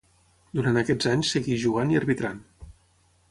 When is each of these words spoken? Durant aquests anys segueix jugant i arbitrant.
Durant 0.59 0.79
aquests 0.81 1.09
anys 1.11 1.33
segueix 1.35 1.61
jugant 1.65 1.93
i 1.95 1.99
arbitrant. 2.01 2.43